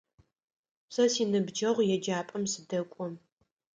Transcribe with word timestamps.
Сэ 0.93 1.03
синыбджэгъу 1.13 1.87
еджапӏэм 1.95 2.43
сыдэкӏо. 2.51 3.05